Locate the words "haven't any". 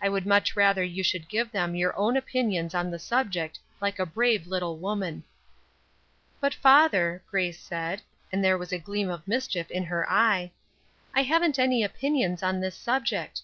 11.20-11.84